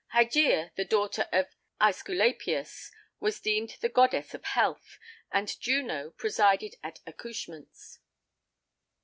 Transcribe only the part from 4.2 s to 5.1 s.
of health,